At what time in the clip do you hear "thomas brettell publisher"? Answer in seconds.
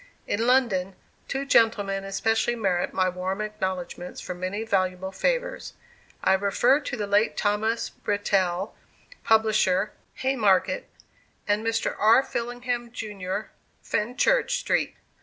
7.37-9.93